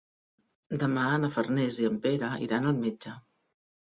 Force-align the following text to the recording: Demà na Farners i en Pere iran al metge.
Demà 0.83 1.03
na 1.25 1.29
Farners 1.35 1.77
i 1.83 1.85
en 1.89 1.99
Pere 2.05 2.31
iran 2.47 2.65
al 2.71 2.79
metge. 2.87 3.13